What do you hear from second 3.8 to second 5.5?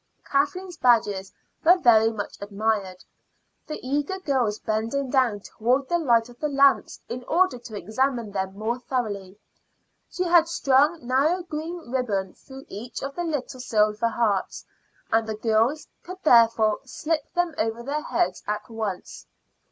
eager girls bending down